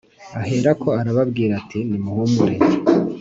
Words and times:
Aherako 0.41 0.87
arababwira 1.01 1.53
ati 1.61 1.79
nimuhumure 1.89 2.55